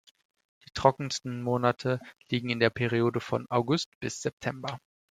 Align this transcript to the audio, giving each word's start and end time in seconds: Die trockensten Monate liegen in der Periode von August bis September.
Die 0.65 0.71
trockensten 0.73 1.43
Monate 1.43 1.99
liegen 2.31 2.49
in 2.49 2.59
der 2.59 2.71
Periode 2.71 3.19
von 3.19 3.45
August 3.51 3.91
bis 3.99 4.19
September. 4.19 4.79